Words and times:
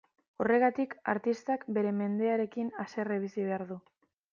Horregatik, 0.45 0.95
artistak 1.13 1.67
bere 1.77 1.95
mendearekin 2.01 2.77
haserre 2.87 3.23
bizi 3.29 3.51
behar 3.51 3.73
du. 3.75 3.85